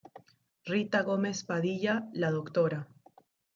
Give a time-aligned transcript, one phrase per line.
[0.65, 2.87] Rita Gómez Padilla, la Dra.